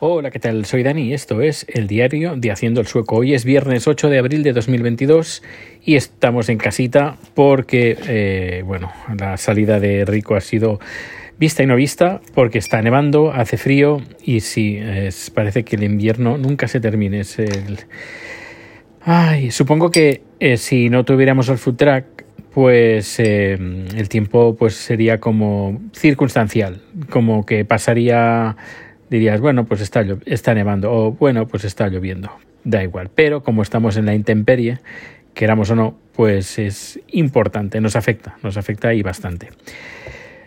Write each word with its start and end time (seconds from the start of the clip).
Hola, 0.00 0.30
¿qué 0.30 0.38
tal? 0.38 0.64
Soy 0.64 0.84
Dani 0.84 1.08
y 1.08 1.12
esto 1.12 1.42
es 1.42 1.66
el 1.68 1.88
diario 1.88 2.36
de 2.36 2.52
Haciendo 2.52 2.80
el 2.80 2.86
Sueco. 2.86 3.16
Hoy 3.16 3.34
es 3.34 3.44
viernes 3.44 3.88
8 3.88 4.08
de 4.08 4.18
abril 4.18 4.44
de 4.44 4.52
2022 4.52 5.42
y 5.84 5.96
estamos 5.96 6.48
en 6.48 6.58
casita 6.58 7.16
porque, 7.34 7.98
eh, 8.06 8.62
bueno, 8.64 8.92
la 9.18 9.36
salida 9.38 9.80
de 9.80 10.04
Rico 10.04 10.36
ha 10.36 10.40
sido 10.40 10.78
vista 11.36 11.64
y 11.64 11.66
no 11.66 11.74
vista 11.74 12.20
porque 12.32 12.58
está 12.58 12.80
nevando, 12.80 13.32
hace 13.32 13.56
frío 13.56 14.00
y 14.22 14.38
sí, 14.38 14.78
parece 15.34 15.64
que 15.64 15.74
el 15.74 15.82
invierno 15.82 16.38
nunca 16.38 16.68
se 16.68 16.78
termine. 16.78 17.18
Es. 17.18 17.36
Ay, 19.02 19.50
supongo 19.50 19.90
que 19.90 20.22
eh, 20.38 20.58
si 20.58 20.90
no 20.90 21.04
tuviéramos 21.04 21.48
el 21.48 21.58
food 21.58 21.74
track, 21.74 22.04
pues 22.54 23.18
eh, 23.18 23.54
el 23.96 24.08
tiempo 24.08 24.54
pues 24.56 24.74
sería 24.74 25.18
como 25.18 25.80
circunstancial, 25.92 26.82
como 27.10 27.44
que 27.44 27.64
pasaría 27.64 28.56
dirías, 29.10 29.40
bueno, 29.40 29.64
pues 29.64 29.80
está, 29.80 30.04
está 30.26 30.54
nevando 30.54 30.92
o 30.92 31.12
bueno, 31.12 31.46
pues 31.46 31.64
está 31.64 31.88
lloviendo, 31.88 32.30
da 32.64 32.82
igual. 32.82 33.10
Pero 33.14 33.42
como 33.42 33.62
estamos 33.62 33.96
en 33.96 34.06
la 34.06 34.14
intemperie, 34.14 34.78
queramos 35.34 35.70
o 35.70 35.74
no, 35.74 35.98
pues 36.14 36.58
es 36.58 37.00
importante, 37.08 37.80
nos 37.80 37.96
afecta, 37.96 38.36
nos 38.42 38.56
afecta 38.56 38.92
y 38.94 39.02
bastante 39.02 39.50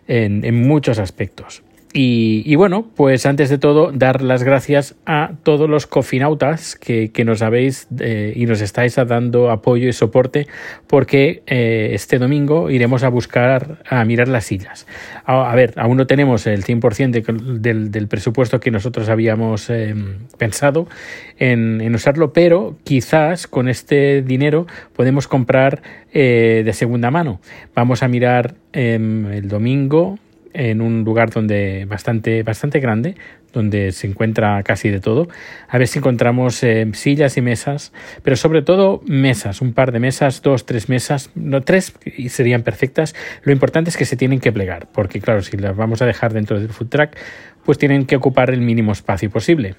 en, 0.08 0.44
en 0.44 0.68
muchos 0.68 1.00
aspectos. 1.00 1.64
Y, 1.94 2.56
bueno, 2.56 2.90
pues 2.96 3.26
antes 3.26 3.50
de 3.50 3.58
todo, 3.58 3.92
dar 3.92 4.22
las 4.22 4.44
gracias 4.44 4.96
a 5.06 5.32
todos 5.44 5.70
los 5.70 5.88
cofinautas 5.88 6.76
que, 6.76 7.12
nos 7.26 7.42
habéis 7.42 7.88
eh, 8.00 8.32
y 8.36 8.46
nos 8.46 8.62
estáis 8.62 8.96
dando 8.96 9.52
apoyo 9.52 9.90
y 9.90 9.94
soporte, 9.94 10.48
porque 10.88 11.44
eh, 11.48 11.90
este 11.94 12.18
domingo 12.18 12.70
iremos 12.70 13.04
a 13.04 13.10
buscar, 13.10 13.80
a 13.90 14.06
mirar 14.06 14.30
las 14.30 14.46
sillas. 14.46 14.88
A, 15.26 15.54
ver, 15.54 15.74
aún 15.76 15.98
no 15.98 16.08
tenemos 16.08 16.48
el 16.48 16.64
100% 16.64 17.60
del, 17.60 17.92
del, 17.92 18.08
presupuesto 18.08 18.60
que 18.60 18.72
nosotros 18.72 19.10
habíamos 19.10 19.70
em, 19.70 20.28
pensado 20.38 20.88
en, 21.38 21.82
en, 21.82 21.94
usarlo, 21.94 22.32
pero 22.32 22.78
quizás 22.86 23.48
con 23.48 23.68
este 23.68 24.22
dinero 24.22 24.66
podemos 24.96 25.28
comprar 25.28 25.82
eh, 26.14 26.62
de 26.66 26.74
segunda 26.74 27.12
mano. 27.12 27.42
Vamos 27.76 28.02
a 28.02 28.08
mirar 28.08 28.56
em, 28.74 29.26
el 29.28 29.48
domingo 29.48 30.18
en 30.54 30.82
un 30.82 31.04
lugar 31.04 31.30
donde 31.30 31.86
bastante, 31.86 32.44
bastante 32.44 32.80
grande, 32.80 33.16
donde 33.54 33.92
se 33.92 34.08
encuentra 34.08 34.62
casi 34.64 34.90
de 34.90 35.00
todo. 35.00 35.28
A 35.68 35.78
ver 35.78 35.88
si 35.88 36.00
encontramos 36.00 36.64
eh, 36.64 36.88
sillas 36.94 37.38
y 37.38 37.42
mesas, 37.42 37.92
pero 38.24 38.36
sobre 38.36 38.62
todo 38.62 39.02
mesas, 39.06 39.62
un 39.62 39.74
par 39.74 39.92
de 39.92 40.00
mesas, 40.00 40.42
dos, 40.42 40.66
tres 40.66 40.90
mesas, 40.90 41.32
no 41.36 41.62
tres 41.62 41.94
serían 42.30 42.64
perfectas. 42.64 43.16
Lo 43.44 43.52
importante 43.52 43.90
es 43.90 43.98
que 43.98 44.06
se 44.06 44.16
tienen 44.16 44.40
que 44.40 44.52
plegar, 44.52 44.88
porque 44.92 45.20
claro, 45.20 45.42
si 45.42 45.58
las 45.58 45.76
vamos 45.76 46.02
a 46.02 46.06
dejar 46.06 46.34
dentro 46.34 46.60
del 46.60 46.70
food 46.70 46.90
track, 46.90 47.18
pues 47.66 47.78
tienen 47.78 48.06
que 48.06 48.16
ocupar 48.16 48.50
el 48.50 48.62
mínimo 48.62 48.92
espacio 48.92 49.30
posible. 49.30 49.76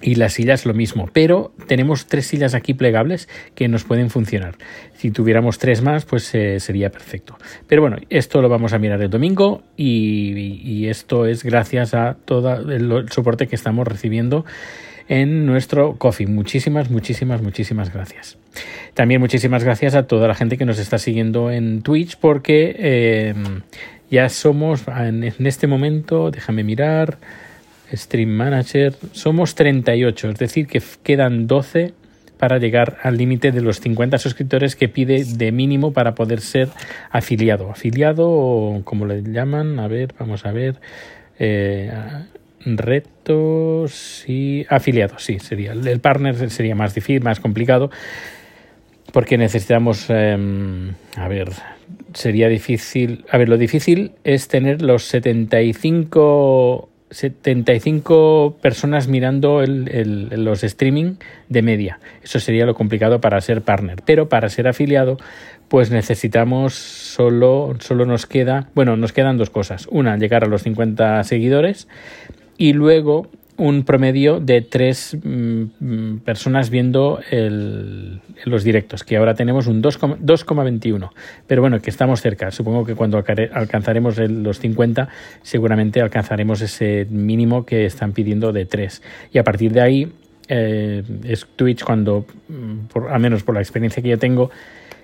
Y 0.00 0.14
las 0.14 0.34
sillas 0.34 0.64
lo 0.64 0.74
mismo, 0.74 1.08
pero 1.12 1.52
tenemos 1.66 2.06
tres 2.06 2.26
sillas 2.26 2.54
aquí 2.54 2.72
plegables 2.72 3.28
que 3.54 3.66
nos 3.66 3.84
pueden 3.84 4.10
funcionar. 4.10 4.56
Si 4.94 5.10
tuviéramos 5.10 5.58
tres 5.58 5.82
más, 5.82 6.04
pues 6.04 6.32
eh, 6.34 6.60
sería 6.60 6.90
perfecto. 6.90 7.36
Pero 7.66 7.82
bueno, 7.82 7.96
esto 8.08 8.40
lo 8.40 8.48
vamos 8.48 8.72
a 8.72 8.78
mirar 8.78 9.02
el 9.02 9.10
domingo 9.10 9.62
y, 9.76 10.86
esto 10.88 11.26
es 11.26 11.44
gracias 11.44 11.94
a 11.94 12.14
todo 12.14 12.70
el 12.70 13.08
soporte 13.10 13.46
que 13.46 13.56
estamos 13.56 13.86
recibiendo 13.86 14.44
en 15.08 15.46
nuestro 15.46 15.96
coffee. 15.96 16.26
Muchísimas, 16.26 16.90
muchísimas, 16.90 17.42
muchísimas 17.42 17.92
gracias. 17.92 18.38
También 18.94 19.20
muchísimas 19.20 19.64
gracias 19.64 19.94
a 19.94 20.06
toda 20.06 20.28
la 20.28 20.34
gente 20.34 20.56
que 20.56 20.64
nos 20.64 20.78
está 20.78 20.98
siguiendo 20.98 21.50
en 21.50 21.82
Twitch 21.82 22.16
porque 22.18 22.74
eh, 22.78 23.34
ya 24.10 24.28
somos 24.28 24.84
en 24.88 25.46
este 25.46 25.66
momento, 25.66 26.30
déjame 26.30 26.62
mirar. 26.64 27.18
Stream 27.92 28.30
Manager, 28.30 28.94
somos 29.12 29.54
38, 29.54 30.30
es 30.30 30.38
decir, 30.38 30.66
que 30.66 30.82
quedan 31.02 31.46
12 31.46 31.94
para 32.38 32.58
llegar 32.58 32.98
al 33.02 33.16
límite 33.16 33.50
de 33.52 33.60
los 33.60 33.80
50 33.80 34.18
suscriptores 34.18 34.76
que 34.76 34.88
pide 34.88 35.24
de 35.24 35.52
mínimo 35.52 35.92
para 35.92 36.14
poder 36.14 36.40
ser 36.40 36.68
afiliado. 37.10 37.70
Afiliado 37.70 38.30
o 38.30 38.82
como 38.84 39.06
le 39.06 39.22
llaman, 39.22 39.78
a 39.80 39.88
ver, 39.88 40.14
vamos 40.18 40.46
a 40.46 40.52
ver. 40.52 40.76
Eh, 41.38 41.92
retos 42.64 44.24
y 44.26 44.66
afiliados, 44.68 45.24
sí, 45.24 45.38
sería. 45.40 45.72
El 45.72 46.00
partner 46.00 46.50
sería 46.50 46.74
más 46.74 46.94
difícil, 46.94 47.22
más 47.22 47.40
complicado, 47.40 47.90
porque 49.12 49.38
necesitamos, 49.38 50.06
em, 50.08 50.94
a 51.16 51.28
ver, 51.28 51.50
sería 52.14 52.48
difícil. 52.48 53.24
A 53.30 53.38
ver, 53.38 53.48
lo 53.48 53.56
difícil 53.56 54.12
es 54.24 54.48
tener 54.48 54.82
los 54.82 55.04
75 55.04 56.87
75 57.10 58.58
personas 58.60 59.08
mirando 59.08 59.62
el, 59.62 60.28
los 60.44 60.64
streaming 60.64 61.14
de 61.48 61.62
media. 61.62 62.00
Eso 62.22 62.40
sería 62.40 62.66
lo 62.66 62.74
complicado 62.74 63.20
para 63.20 63.40
ser 63.40 63.62
partner. 63.62 64.02
Pero 64.04 64.28
para 64.28 64.48
ser 64.48 64.68
afiliado, 64.68 65.18
pues 65.68 65.90
necesitamos 65.90 66.74
solo, 66.74 67.76
solo 67.80 68.06
nos 68.06 68.26
queda, 68.26 68.68
bueno, 68.74 68.96
nos 68.96 69.12
quedan 69.12 69.38
dos 69.38 69.50
cosas. 69.50 69.86
Una, 69.90 70.16
llegar 70.16 70.44
a 70.44 70.48
los 70.48 70.62
50 70.62 71.22
seguidores 71.24 71.88
y 72.56 72.72
luego 72.72 73.28
un 73.58 73.82
promedio 73.82 74.38
de 74.38 74.62
tres 74.62 75.16
mm, 75.20 76.18
personas 76.18 76.70
viendo 76.70 77.20
el, 77.30 78.20
los 78.44 78.62
directos, 78.62 79.02
que 79.02 79.16
ahora 79.16 79.34
tenemos 79.34 79.66
un 79.66 79.82
2,21. 79.82 81.10
Pero 81.46 81.60
bueno, 81.60 81.80
que 81.80 81.90
estamos 81.90 82.22
cerca. 82.22 82.50
Supongo 82.52 82.84
que 82.84 82.94
cuando 82.94 83.18
alcanzaremos 83.18 84.18
los 84.18 84.60
50, 84.60 85.08
seguramente 85.42 86.00
alcanzaremos 86.00 86.60
ese 86.60 87.06
mínimo 87.10 87.66
que 87.66 87.84
están 87.84 88.12
pidiendo 88.12 88.52
de 88.52 88.64
3. 88.64 89.02
Y 89.32 89.38
a 89.38 89.44
partir 89.44 89.72
de 89.72 89.80
ahí, 89.80 90.12
eh, 90.48 91.02
es 91.24 91.46
Twitch 91.56 91.82
cuando, 91.82 92.26
mm, 92.48 92.86
por, 92.92 93.10
al 93.10 93.20
menos 93.20 93.42
por 93.42 93.56
la 93.56 93.60
experiencia 93.60 94.00
que 94.02 94.08
yo 94.08 94.18
tengo, 94.18 94.50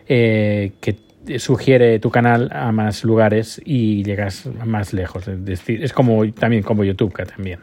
eh, 0.08 0.72
que 0.80 0.96
sugiere 1.38 1.98
tu 1.98 2.10
canal 2.10 2.50
a 2.52 2.70
más 2.70 3.02
lugares 3.02 3.60
y 3.64 4.04
llegas 4.04 4.46
más 4.64 4.92
lejos. 4.92 5.26
Es 5.26 5.44
decir, 5.44 5.82
es 5.82 5.92
como 5.92 6.30
también 6.32 6.62
como 6.62 6.84
YouTube 6.84 7.12
también. 7.26 7.58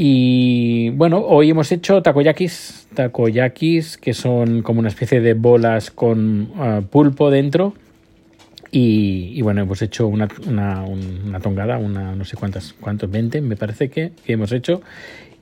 Y 0.00 0.90
bueno, 0.90 1.18
hoy 1.18 1.50
hemos 1.50 1.72
hecho 1.72 2.02
takoyakis, 2.02 2.86
takoyakis 2.94 3.98
que 3.98 4.14
son 4.14 4.62
como 4.62 4.78
una 4.78 4.90
especie 4.90 5.20
de 5.20 5.34
bolas 5.34 5.90
con 5.90 6.52
uh, 6.56 6.82
pulpo 6.84 7.32
dentro. 7.32 7.74
Y, 8.70 9.42
bueno, 9.42 9.62
hemos 9.62 9.82
hecho 9.82 10.06
una, 10.06 10.28
una, 10.46 10.84
una, 10.84 11.40
tongada, 11.40 11.78
una 11.78 12.14
no 12.14 12.24
sé 12.24 12.36
cuántas, 12.36 12.74
cuántos, 12.74 13.10
20 13.10 13.40
me 13.40 13.56
parece 13.56 13.88
que, 13.90 14.12
que, 14.24 14.34
hemos 14.34 14.52
hecho. 14.52 14.82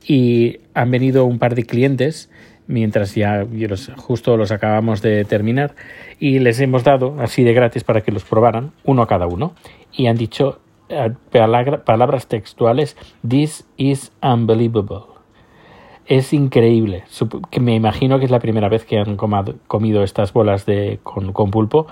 Y 0.06 0.61
han 0.72 0.91
venido 0.91 1.27
un 1.27 1.39
par 1.39 1.55
de 1.55 1.65
clientes 1.65 2.31
mientras 2.66 3.15
ya 3.15 3.47
justo 3.97 4.39
los 4.39 4.53
acabamos 4.53 5.03
de 5.03 5.25
terminar 5.27 5.75
y 6.19 6.39
les 6.39 6.61
hemos 6.61 6.83
dado 6.83 7.21
así 7.21 7.45
de 7.45 7.53
gratis 7.53 7.84
para 7.84 8.00
que 8.00 8.11
los 8.11 8.25
probaran, 8.25 8.72
uno 8.84 9.03
a 9.03 9.06
cada 9.06 9.27
uno. 9.27 9.55
Y 9.93 10.06
han 10.06 10.16
dicho, 10.16 10.61
eh, 10.88 11.12
palabras 11.84 12.26
textuales, 12.26 12.97
This 13.26 13.66
is 13.76 14.12
unbelievable. 14.22 15.16
Es 16.06 16.32
increíble. 16.32 17.04
Que 17.50 17.60
me 17.60 17.74
imagino 17.74 18.19
que 18.19 18.26
es 18.26 18.30
la 18.30 18.38
primera 18.38 18.69
vez 18.69 18.84
que 18.84 18.98
han 18.98 19.16
comido 19.16 20.04
estas 20.04 20.32
bolas 20.32 20.64
de, 20.64 21.00
con, 21.02 21.32
pulpo 21.32 21.88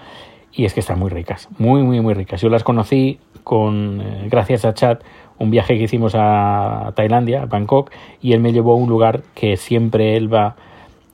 y 0.53 0.67
es 0.67 0.75
que 0.75 0.81
están 0.81 1.01
muy 1.01 1.11
ricas, 1.11 1.49
muy, 1.59 1.83
muy, 1.83 2.01
muy 2.01 2.15
ricas. 2.15 2.41
Yo 2.41 2.49
las 2.49 2.63
conocí 2.63 3.19
con, 3.43 4.01
eh, 4.01 4.29
gracias 4.31 4.65
a 4.65 4.73
Chad, 4.73 4.99
un 5.39 5.51
viaje 5.51 5.77
que 5.77 5.85
hicimos 5.85 6.15
a 6.15 6.93
Tailandia, 6.95 7.43
a 7.43 7.47
Bangkok, 7.47 7.91
y 8.23 8.35
él 8.35 8.41
me 8.41 8.53
llevó 8.53 8.75
a 8.75 8.77
un 8.77 8.89
lugar 8.89 9.23
que 9.35 9.57
siempre 9.57 10.17
él 10.17 10.33
va 10.33 10.55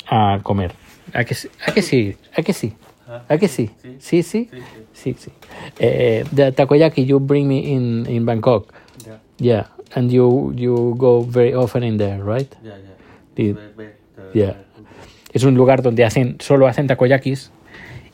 a 0.07 0.41
comer. 0.43 0.73
¿A 1.15 1.25
que, 1.25 1.35
a 1.67 1.73
que 1.73 1.81
sí? 1.81 2.17
¿A 2.37 2.43
que 2.43 2.53
sí? 2.53 2.75
¿A 3.29 3.39
que 3.39 3.49
sí? 3.49 3.71
Sí, 3.99 4.23
sí. 4.23 4.51
Sí, 4.93 5.17
sí. 5.19 5.31
Uh, 5.81 6.25
the 6.35 6.53
takoyaki 6.53 7.05
you 7.05 7.19
bring 7.19 7.49
me 7.49 7.73
in 7.73 8.07
in 8.09 8.25
Bangkok. 8.25 8.73
Yeah. 9.05 9.19
Yeah, 9.39 9.67
and 9.95 10.11
you 10.11 10.53
you 10.55 10.95
go 10.97 11.23
very 11.23 11.55
often 11.55 11.83
in 11.83 11.97
there, 11.97 12.23
right? 12.23 12.55
Yeah, 12.63 12.77
yeah. 12.77 13.55
The, 13.55 14.39
yeah. 14.39 14.57
Es 15.33 15.45
un 15.45 15.55
lugar 15.55 15.83
donde 15.83 16.05
hacen 16.05 16.37
solo 16.41 16.67
hacen 16.67 16.87
takoyakis 16.87 17.51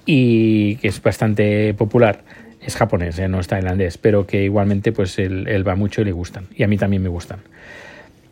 y 0.04 0.76
que 0.76 0.88
es 0.88 1.02
bastante 1.02 1.74
popular. 1.74 2.24
Es 2.60 2.76
japonés, 2.76 3.18
eh, 3.18 3.28
no 3.28 3.38
es 3.38 3.46
tailandés, 3.46 3.96
pero 3.96 4.26
que 4.26 4.42
igualmente 4.42 4.92
pues 4.92 5.18
él, 5.18 5.46
él 5.46 5.66
va 5.66 5.76
mucho 5.76 6.02
y 6.02 6.04
le 6.04 6.12
gustan. 6.12 6.48
Y 6.54 6.62
a 6.64 6.68
mí 6.68 6.76
también 6.76 7.02
me 7.02 7.08
gustan 7.08 7.40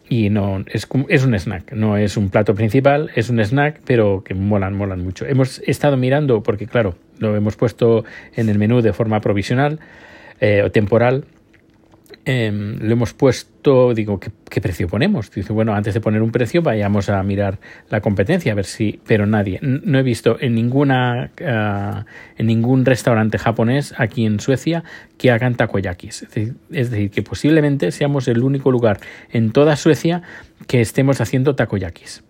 y 0.08 0.30
no 0.30 0.64
es, 0.66 0.86
es 1.08 1.24
un 1.24 1.34
snack, 1.34 1.72
no 1.72 1.96
es 1.96 2.16
un 2.16 2.28
plato 2.28 2.54
principal, 2.54 3.10
es 3.14 3.30
un 3.30 3.40
snack, 3.40 3.80
pero 3.84 4.22
que 4.22 4.34
molan, 4.34 4.74
molan 4.74 5.02
mucho. 5.02 5.26
Hemos 5.26 5.60
estado 5.66 5.96
mirando, 5.96 6.42
porque 6.42 6.66
claro, 6.66 6.94
lo 7.18 7.34
hemos 7.36 7.56
puesto 7.56 8.04
en 8.34 8.48
el 8.48 8.58
menú 8.58 8.82
de 8.82 8.92
forma 8.92 9.20
provisional 9.20 9.78
eh, 10.40 10.62
o 10.64 10.70
temporal, 10.70 11.24
Em, 12.26 12.79
lo 12.81 12.93
hemos 12.93 13.12
puesto, 13.12 13.93
digo, 13.93 14.19
¿qué, 14.19 14.61
precio 14.62 14.88
ponemos? 14.88 15.31
Dice, 15.31 15.53
bueno, 15.53 15.75
antes 15.75 15.93
de 15.93 16.00
poner 16.00 16.23
un 16.23 16.31
precio 16.31 16.62
vayamos 16.62 17.11
a 17.11 17.23
mirar 17.23 17.59
la 17.91 18.00
competencia, 18.00 18.53
a 18.53 18.55
ver 18.55 18.65
si, 18.65 18.99
pero 19.06 19.26
nadie, 19.26 19.59
no 19.61 19.99
he 19.99 20.03
visto 20.03 20.38
en 20.41 20.55
ninguna, 20.55 21.31
ah, 21.44 22.06
en 22.38 22.47
ningún 22.47 22.87
restaurante 22.87 23.37
japonés 23.37 23.93
aquí 23.99 24.25
en 24.25 24.41
Suecia 24.41 24.85
que 25.19 25.31
hagan 25.31 25.55
takoyakis. 25.55 26.26
Es 26.71 26.91
decir, 26.91 27.11
que 27.11 27.23
posiblemente 27.23 27.91
seamos 27.93 28.26
el 28.26 28.43
único 28.43 28.71
lugar 28.71 29.00
en 29.31 29.53
toda 29.53 29.76
Suecia 29.76 30.23
que 30.67 30.81
estemos 30.81 31.21
haciendo 31.21 31.55
takoyakis. 31.56 32.25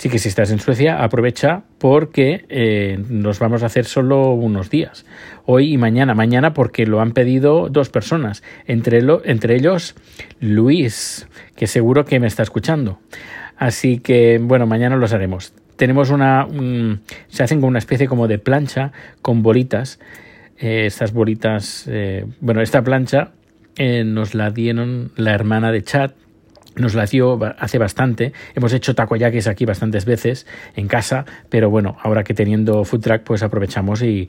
Así 0.00 0.08
que 0.08 0.18
si 0.18 0.30
estás 0.30 0.50
en 0.50 0.60
Suecia, 0.60 1.04
aprovecha 1.04 1.64
porque 1.76 2.46
eh, 2.48 2.98
nos 3.10 3.38
vamos 3.38 3.62
a 3.62 3.66
hacer 3.66 3.84
solo 3.84 4.32
unos 4.32 4.70
días, 4.70 5.04
hoy 5.44 5.74
y 5.74 5.76
mañana. 5.76 6.14
Mañana 6.14 6.54
porque 6.54 6.86
lo 6.86 7.02
han 7.02 7.12
pedido 7.12 7.68
dos 7.68 7.90
personas, 7.90 8.42
entre, 8.66 9.02
entre 9.24 9.56
ellos 9.56 9.94
Luis, 10.40 11.28
que 11.54 11.66
seguro 11.66 12.06
que 12.06 12.18
me 12.18 12.28
está 12.28 12.42
escuchando. 12.42 12.98
Así 13.58 13.98
que, 13.98 14.40
bueno, 14.42 14.66
mañana 14.66 14.96
los 14.96 15.12
haremos. 15.12 15.52
Tenemos 15.76 16.08
una... 16.08 16.46
se 17.28 17.42
hacen 17.42 17.60
con 17.60 17.68
una 17.68 17.78
especie 17.78 18.08
como 18.08 18.26
de 18.26 18.38
plancha 18.38 18.92
con 19.20 19.42
bolitas. 19.42 20.00
Eh, 20.56 20.86
estas 20.86 21.12
bolitas... 21.12 21.86
Eh, 21.88 22.24
bueno, 22.40 22.62
esta 22.62 22.80
plancha 22.80 23.32
nos 23.76 24.34
la 24.34 24.50
dieron 24.50 25.12
la 25.16 25.34
hermana 25.34 25.70
de 25.72 25.82
Chad, 25.82 26.12
nos 26.76 26.94
la 26.94 27.06
dio 27.06 27.38
hace 27.58 27.78
bastante. 27.78 28.32
Hemos 28.54 28.72
hecho 28.72 28.94
takoyakis 28.94 29.46
aquí 29.46 29.64
bastantes 29.64 30.04
veces 30.04 30.46
en 30.76 30.88
casa, 30.88 31.24
pero 31.48 31.70
bueno, 31.70 31.96
ahora 32.02 32.24
que 32.24 32.34
teniendo 32.34 32.84
food 32.84 33.00
truck, 33.00 33.22
pues 33.22 33.42
aprovechamos 33.42 34.02
y 34.02 34.28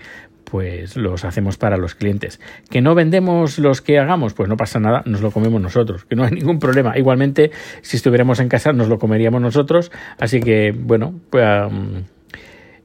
pues 0.52 0.98
los 0.98 1.24
hacemos 1.24 1.58
para 1.58 1.78
los 1.78 1.96
clientes. 1.96 2.42
Que 2.70 2.82
no 2.82 2.94
vendemos 2.94 3.58
los 3.58 3.82
que 3.82 4.00
hagamos, 4.00 4.34
pues 4.34 4.50
no 4.50 4.58
pasa 4.58 4.80
nada, 4.80 5.02
nos 5.06 5.22
lo 5.22 5.32
comemos 5.32 5.62
nosotros, 5.62 6.04
que 6.06 6.16
no 6.16 6.26
hay 6.26 6.32
ningún 6.40 6.60
problema. 6.60 6.98
Igualmente, 6.98 7.52
si 7.82 7.96
estuviéramos 7.98 8.40
en 8.40 8.50
casa, 8.50 8.74
nos 8.74 8.90
lo 8.90 9.00
comeríamos 9.00 9.42
nosotros. 9.42 9.92
Así 10.20 10.42
que, 10.42 10.74
bueno, 10.78 11.14
pues, 11.30 11.46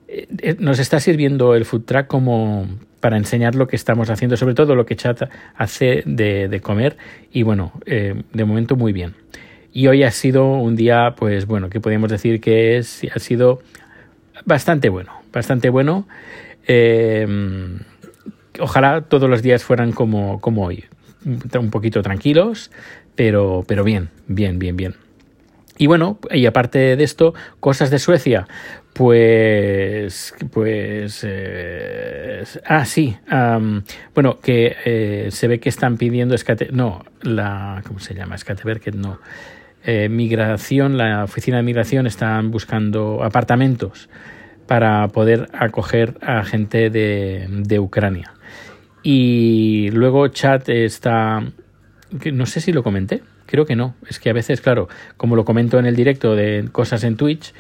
eh, 0.09 0.57
nos 0.61 0.79
está 0.79 1.01
sirviendo 1.01 1.55
el 1.55 1.65
food 1.65 1.83
truck 1.83 2.07
como 2.07 2.69
para 3.01 3.17
enseñar 3.17 3.55
lo 3.55 3.67
que 3.67 3.77
estamos 3.77 4.11
haciendo, 4.11 4.37
sobre 4.37 4.55
todo 4.55 4.75
lo 4.75 4.87
que 4.87 4.97
Chat 4.97 5.23
hace 5.57 6.03
de, 6.07 6.61
comer. 6.63 6.97
Y 7.33 7.43
bueno, 7.43 7.73
eh, 7.85 8.23
de 8.33 8.45
momento 8.45 8.77
muy 8.77 8.93
bien. 8.93 9.15
Y 9.77 9.89
hoy 9.89 10.05
ha 10.05 10.11
sido 10.11 10.47
un 10.55 10.75
día, 10.75 11.17
pues 11.19 11.45
bueno, 11.45 11.69
que 11.69 11.81
podríamos 11.81 12.09
decir 12.11 12.41
que 12.41 12.79
es, 12.79 13.03
ha 13.15 13.19
sido 13.19 13.61
bastante 14.47 14.89
bueno, 14.89 15.13
bastante 15.35 15.69
bueno. 15.69 16.09
Eh, 16.67 17.29
ojalá 18.59 19.03
todos 19.03 19.29
los 19.29 19.43
días 19.43 19.65
fueran 19.65 19.93
como, 19.93 20.41
como 20.41 20.65
hoy, 20.65 20.87
un 21.27 21.71
poquito 21.71 22.01
tranquilos, 22.01 22.71
pero, 23.17 23.65
pero 23.69 23.85
bien, 23.85 24.09
bien, 24.29 24.59
bien, 24.59 24.79
bien. 24.79 24.95
Y 25.77 25.89
bueno, 25.89 26.19
y 26.31 26.47
aparte 26.47 26.97
de 26.97 27.05
esto, 27.05 27.35
cosas 27.61 27.91
de 27.91 27.99
Suecia, 27.99 28.49
pues, 28.95 30.35
pues, 30.55 31.21
eh, 31.23 32.45
ah, 32.65 32.87
sí, 32.87 33.15
bueno, 34.15 34.41
que 34.41 34.75
eh, 34.87 35.29
se 35.31 35.49
ve 35.49 35.61
que 35.61 35.69
están 35.69 35.99
pidiendo, 35.99 36.35
no, 36.71 37.05
la, 37.21 37.83
¿cómo 37.87 37.99
se 38.01 38.15
llama? 38.15 38.39
Skateverket, 38.39 38.95
no, 38.95 39.21
eh, 39.89 40.09
migración, 40.09 40.99
la 40.99 41.23
oficina 41.23 41.59
de 41.59 41.63
migración 41.63 42.09
están 42.09 42.51
buscando 42.51 43.23
apartamentos 43.23 44.09
para 44.67 45.07
poder 45.07 45.49
acoger 45.53 46.19
a 46.21 46.43
gente 46.43 46.91
de, 46.91 47.79
Ucrania. 47.79 48.35
Y 49.05 49.89
luego 49.93 50.27
chat 50.27 50.69
está, 50.69 51.41
no 52.33 52.47
sé 52.47 52.61
si 52.61 52.73
lo 52.73 52.83
comenté, 52.83 53.23
creo 53.47 53.65
que 53.65 53.77
no. 53.77 53.95
Es 54.09 54.19
que 54.19 54.29
a 54.29 54.33
veces, 54.33 54.61
claro, 54.61 54.89
como 55.17 55.37
lo 55.37 55.45
comento 55.45 55.79
en 55.79 55.87
el 55.87 55.95
directo 55.95 56.35
de 56.35 56.69
cosas 56.73 57.05
en 57.05 57.17
Twitch, 57.17 57.55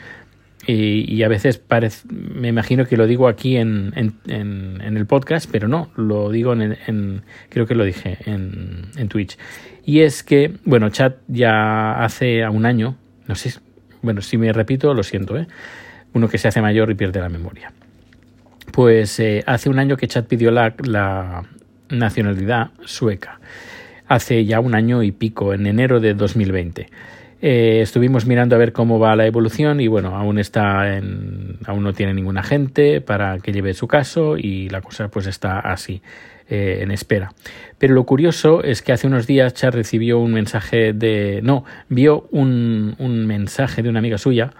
y, 0.66 1.22
a 1.22 1.28
veces 1.28 1.62
me 2.08 2.48
imagino 2.48 2.86
que 2.86 2.96
lo 2.96 3.06
digo 3.06 3.28
aquí 3.28 3.56
en, 3.56 3.92
en, 3.94 4.80
en, 4.82 4.96
el 4.96 5.06
podcast, 5.06 5.48
pero 5.50 5.68
no, 5.68 5.90
lo 5.96 6.30
digo 6.30 6.54
en, 6.54 7.22
creo 7.48 7.66
que 7.66 7.74
lo 7.74 7.84
dije 7.84 8.18
en, 8.26 8.86
en 8.96 9.08
Twitch. 9.08 9.38
Y 9.84 10.00
es 10.00 10.24
que, 10.24 10.52
bueno, 10.64 10.88
Chat 10.90 11.18
ya 11.28 12.02
hace 12.02 12.46
un 12.48 12.66
año, 12.66 12.96
no 13.28 13.36
sé, 13.36 13.54
bueno, 14.02 14.22
si 14.22 14.38
me 14.38 14.52
repito, 14.52 14.92
lo 14.94 15.04
siento, 15.04 15.38
¿eh? 15.38 15.46
uno 16.12 16.28
que 16.28 16.38
se 16.38 16.48
hace 16.48 16.60
mayor 16.60 16.90
y 16.90 16.94
pierde 16.94 17.20
la 17.20 17.28
memoria. 17.28 17.72
Pues 18.72 19.20
eh, 19.20 19.44
hace 19.46 19.68
un 19.68 19.78
año 19.78 19.96
que 19.96 20.08
Chat 20.08 20.26
pidió 20.26 20.50
la, 20.50 20.74
la 20.84 21.44
nacionalidad 21.88 22.70
sueca. 22.84 23.38
Hace 24.08 24.44
ya 24.44 24.60
un 24.60 24.74
año 24.74 25.02
y 25.02 25.12
pico, 25.12 25.54
en 25.54 25.66
enero 25.66 26.00
de 26.00 26.14
2020. 26.14 26.88
Eh, 27.48 27.80
estuvimos 27.80 28.26
mirando 28.26 28.56
a 28.56 28.58
ver 28.58 28.72
cómo 28.72 28.98
va 28.98 29.14
la 29.14 29.24
evolución 29.24 29.80
y 29.80 29.86
bueno, 29.86 30.16
aún 30.16 30.40
está 30.40 30.96
en, 30.96 31.58
aún 31.64 31.84
no 31.84 31.92
tiene 31.92 32.12
ningún 32.12 32.38
agente 32.38 33.00
para 33.00 33.38
que 33.38 33.52
lleve 33.52 33.72
su 33.72 33.86
caso 33.86 34.36
y 34.36 34.68
la 34.68 34.80
cosa 34.80 35.06
pues 35.06 35.28
está 35.28 35.60
así. 35.60 36.02
Eh, 36.48 36.78
en 36.82 36.90
espera. 36.90 37.32
Pero 37.78 37.94
lo 37.94 38.02
curioso 38.04 38.64
es 38.64 38.82
que 38.82 38.92
hace 38.92 39.06
unos 39.06 39.28
días 39.28 39.54
Char 39.54 39.74
recibió 39.74 40.18
un 40.18 40.32
mensaje 40.32 40.92
de... 40.92 41.40
No, 41.42 41.64
vio 41.88 42.26
un, 42.32 42.96
un 42.98 43.26
mensaje 43.26 43.82
de 43.82 43.90
una 43.90 44.00
amiga 44.00 44.18
suya 44.18 44.52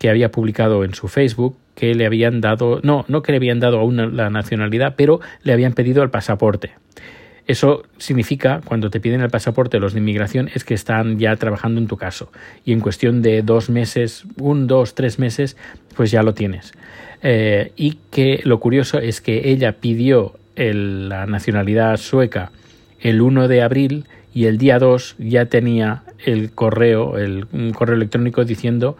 que 0.00 0.10
había 0.10 0.32
publicado 0.32 0.82
en 0.82 0.94
su 0.94 1.06
Facebook 1.06 1.56
que 1.76 1.94
le 1.94 2.06
habían 2.06 2.40
dado... 2.40 2.80
No, 2.82 3.04
no 3.06 3.22
que 3.22 3.32
le 3.32 3.36
habían 3.36 3.60
dado 3.60 3.78
aún 3.78 4.16
la 4.16 4.30
nacionalidad, 4.30 4.94
pero 4.96 5.20
le 5.42 5.52
habían 5.52 5.74
pedido 5.74 6.02
el 6.02 6.10
pasaporte. 6.10 6.72
Eso 7.46 7.84
significa, 7.98 8.60
cuando 8.64 8.90
te 8.90 8.98
piden 8.98 9.20
el 9.20 9.30
pasaporte 9.30 9.78
los 9.78 9.92
de 9.92 10.00
inmigración, 10.00 10.50
es 10.52 10.64
que 10.64 10.74
están 10.74 11.18
ya 11.18 11.36
trabajando 11.36 11.80
en 11.80 11.86
tu 11.86 11.96
caso. 11.96 12.32
Y 12.64 12.72
en 12.72 12.80
cuestión 12.80 13.22
de 13.22 13.42
dos 13.42 13.70
meses, 13.70 14.24
un, 14.38 14.66
dos, 14.66 14.94
tres 14.94 15.18
meses, 15.18 15.56
pues 15.94 16.10
ya 16.10 16.22
lo 16.22 16.34
tienes. 16.34 16.72
Eh, 17.22 17.72
y 17.76 17.98
que 18.10 18.40
lo 18.44 18.58
curioso 18.58 18.98
es 18.98 19.20
que 19.20 19.50
ella 19.50 19.72
pidió 19.80 20.34
la 20.56 21.26
nacionalidad 21.26 21.98
sueca 21.98 22.50
el 23.00 23.20
1 23.20 23.46
de 23.46 23.62
abril 23.62 24.06
y 24.32 24.46
el 24.46 24.58
día 24.58 24.78
2 24.78 25.16
ya 25.18 25.46
tenía 25.46 26.02
el 26.24 26.52
correo, 26.52 27.18
el, 27.18 27.46
un 27.52 27.72
correo 27.72 27.96
electrónico 27.96 28.44
diciendo 28.44 28.96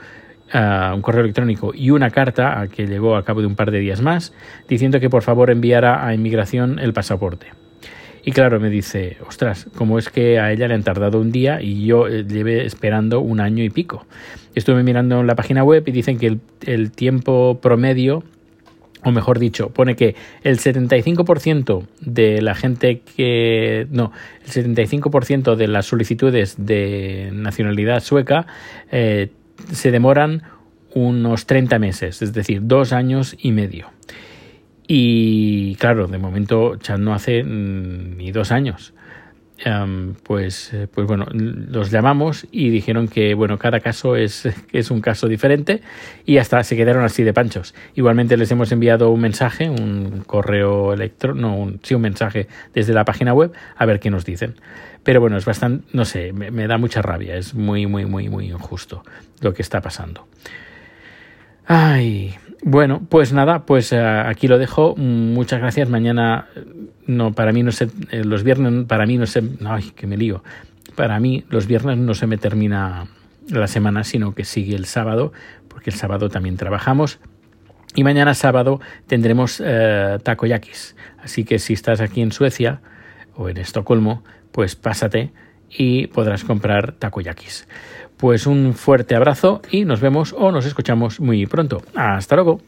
uh, 0.55 0.95
un 0.95 1.03
correo 1.03 1.23
electrónico 1.23 1.73
y 1.75 1.91
una 1.91 2.11
carta 2.11 2.69
que 2.75 2.87
llegó 2.87 3.17
a 3.17 3.25
cabo 3.25 3.41
de 3.41 3.47
un 3.47 3.57
par 3.57 3.71
de 3.71 3.79
días 3.79 4.03
más 4.03 4.35
diciendo 4.69 5.01
que 5.01 5.09
por 5.09 5.23
favor 5.23 5.51
enviara 5.51 6.07
a 6.07 6.15
inmigración 6.15 6.79
el 6.79 6.93
pasaporte. 6.93 7.47
Y 8.26 8.32
claro, 8.32 8.58
me 8.58 8.70
dice, 8.70 9.19
ostras, 9.25 9.69
¿cómo 9.76 10.00
es 10.00 10.08
que 10.08 10.40
a 10.40 10.50
ella 10.50 10.67
le 10.67 10.75
han 10.75 10.82
tardado 10.82 11.20
un 11.20 11.31
día 11.31 11.62
y 11.62 11.87
yo 11.87 12.08
eh, 12.08 12.25
lleve 12.25 12.67
esperando 12.67 13.20
un 13.20 13.38
año 13.38 13.62
y 13.62 13.70
pico? 13.70 14.05
Estuve 14.56 14.82
mirando 14.82 15.20
en 15.20 15.28
la 15.28 15.37
página 15.37 15.62
web 15.62 15.84
y 15.87 15.93
dicen 15.93 16.19
que 16.19 16.26
el, 16.26 16.40
el 16.62 16.90
tiempo 16.90 17.61
promedio 17.62 18.25
o 19.05 19.12
mejor 19.12 19.38
dicho, 19.38 19.70
pone 19.70 19.94
que 19.94 20.17
el 20.43 20.58
75% 20.58 21.87
de 22.00 22.43
la 22.43 22.56
gente 22.56 23.02
que... 23.17 23.87
No, 23.93 24.11
el 24.44 24.50
75% 24.50 25.55
de 25.55 25.69
las 25.69 25.87
solicitudes 25.87 26.56
de 26.58 27.31
nacionalidad 27.32 28.02
sueca 28.02 28.49
eh, 28.90 29.30
se 29.71 29.92
demoran 29.92 30.42
unos 30.92 31.47
30 31.47 31.78
meses, 31.78 32.21
es 32.23 32.33
decir, 32.33 32.62
dos 32.64 32.92
años 32.92 33.37
y 33.38 33.52
medio. 33.52 33.92
Y 34.88 35.75
claro, 35.76 36.07
de 36.07 36.19
momento 36.19 36.76
Chad 36.76 36.99
no 36.99 37.14
hace 37.14 37.43
mm, 37.43 38.16
ni 38.16 38.31
dos 38.31 38.52
años. 38.52 38.95
Em, 39.59 40.12
pues, 40.23 40.75
eh, 40.75 40.87
pues 40.87 41.07
bueno, 41.07 41.26
los 41.33 41.90
llamamos 41.90 42.47
y 42.52 42.69
dijeron 42.69 43.09
que 43.09 43.33
bueno, 43.33 43.59
cada 43.59 43.81
caso 43.81 44.14
es, 44.14 44.47
es 44.73 44.90
un 44.90 45.00
caso 45.00 45.28
diferente 45.28 45.81
y 46.26 46.37
hasta 46.37 46.62
se 46.62 46.76
quedaron 46.76 47.05
así 47.05 47.23
de 47.23 47.33
panchos. 47.33 47.75
Igualmente 47.95 48.37
les 48.37 48.50
hemos 48.50 48.71
enviado 48.71 49.11
un 49.11 49.21
mensaje, 49.21 49.71
un 49.71 50.25
correo 50.26 50.93
electrónico, 50.93 51.40
no, 51.40 51.73
sí, 51.83 51.95
un 51.95 52.02
mensaje 52.02 52.49
desde 52.75 52.93
la 52.93 53.05
página 53.05 53.33
web 53.33 53.52
a 53.76 53.87
ver 53.87 53.99
qué 53.99 54.11
nos 54.11 54.26
dicen. 54.26 54.57
Pero 55.02 55.21
bueno, 55.21 55.38
es 55.38 55.47
bastante, 55.47 55.87
no 55.93 56.05
sé, 56.05 56.33
me 56.33 56.66
da 56.66 56.78
mucha 56.78 57.00
rabia, 57.00 57.37
es 57.37 57.55
muy, 57.55 57.87
muy, 57.87 58.05
muy, 58.05 58.28
muy 58.28 58.50
injusto 58.50 59.05
lo 59.40 59.55
que 59.55 59.62
está 59.62 59.81
pasando. 59.81 60.26
Ay, 61.66 62.37
bueno, 62.62 63.02
pues 63.08 63.32
nada, 63.32 63.66
pues 63.66 63.92
eh, 63.92 63.99
aquí 64.00 64.49
lo 64.49 64.58
dejo. 64.58 64.94
Muchas 64.96 65.61
gracias. 65.61 65.88
Mañana, 65.88 66.46
no, 67.06 67.32
para 67.32 67.52
mí 67.52 67.62
no 67.62 67.73
sé, 67.73 67.88
eh, 68.11 68.25
los 68.25 68.44
viernes, 68.44 68.85
para 68.87 69.06
mí 69.06 69.18
no 69.18 69.26
sé, 69.26 69.42
ay, 69.64 69.90
que 69.94 70.06
me 70.06 70.16
lío. 70.16 70.44
Para 70.94 71.18
mí 71.20 71.44
los 71.49 71.66
viernes 71.66 71.99
no 71.99 72.14
se 72.14 72.26
me 72.26 72.38
termina 72.38 73.06
la 73.49 73.66
semana, 73.66 74.04
sino 74.04 74.35
que 74.35 74.44
sigue 74.44 74.76
el 74.76 74.87
sábado, 74.87 75.32
porque 75.68 75.90
el 75.90 75.96
sábado 75.96 76.28
también 76.28 76.56
trabajamos. 76.56 77.18
Y 77.94 78.04
mañana 78.04 78.35
sábado 78.35 78.80
tendremos 79.06 79.62
eh, 79.64 80.18
takoyakis. 80.23 80.96
Así 81.23 81.44
que 81.44 81.58
si 81.58 81.73
estás 81.73 82.00
aquí 82.00 82.20
en 82.20 82.30
Suecia 82.30 82.80
o 83.35 83.49
en 83.49 83.56
Estocolmo, 83.56 84.23
pues 84.52 84.76
pásate 84.76 85.32
y 85.70 86.06
podrás 86.08 86.44
comprar 86.44 86.92
takoyakis. 86.92 87.66
Pues 88.16 88.46
un 88.46 88.75
fuerte 88.75 89.14
abrazo 89.14 89.61
y 89.70 89.85
nos 89.85 90.00
vemos 90.00 90.35
o 90.37 90.50
nos 90.50 90.66
escuchamos 90.66 91.20
muy 91.20 91.46
pronto. 91.46 91.82
Hasta 91.94 92.35
luego. 92.37 92.61